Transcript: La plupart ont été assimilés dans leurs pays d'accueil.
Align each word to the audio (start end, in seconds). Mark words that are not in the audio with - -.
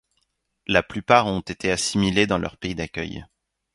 La 0.65 0.81
plupart 0.81 1.27
ont 1.27 1.41
été 1.41 1.69
assimilés 1.69 2.25
dans 2.25 2.39
leurs 2.39 2.57
pays 2.57 2.73
d'accueil. 2.73 3.23